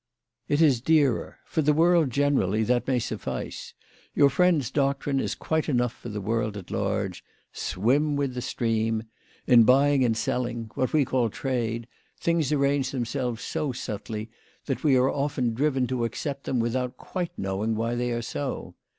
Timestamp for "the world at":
6.09-6.71